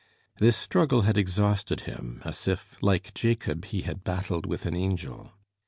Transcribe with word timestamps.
This 0.39 0.57
struggle 0.57 1.03
had 1.03 1.15
exhausted 1.15 1.81
him, 1.81 2.23
as 2.25 2.47
if, 2.47 2.75
like 2.81 3.13
Jacob, 3.13 3.65
he 3.65 3.83
had 3.83 4.03
battled 4.03 4.47
with 4.47 4.65
an 4.65 4.75
angel. 4.75 5.31